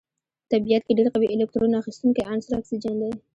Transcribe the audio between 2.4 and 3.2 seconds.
اکسیجن دی.